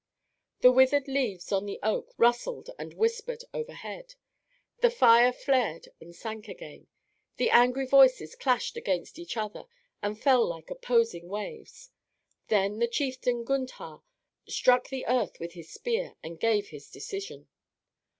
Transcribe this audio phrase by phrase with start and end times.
[0.61, 4.15] The withered leaves on the oak rustled and whispered overhead.
[4.79, 6.87] The fire flared and sank again.
[7.37, 9.65] The angry voices clashed against each other
[10.01, 11.91] and fell like opposing waves.
[12.47, 14.01] Then the chieftain Gundhar
[14.47, 17.47] struck the earth with his spear and gave his decision.